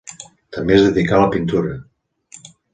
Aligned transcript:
També 0.57 0.73
es 0.77 0.81
dedicà 0.87 1.19
a 1.19 1.21
la 1.25 1.29
pintura. 1.37 1.77